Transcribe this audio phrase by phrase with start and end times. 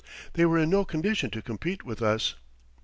[0.33, 2.33] They were in no condition to compete with us.